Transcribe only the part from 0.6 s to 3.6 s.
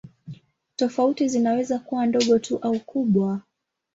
Tofauti zinaweza kuwa ndogo tu au kubwa.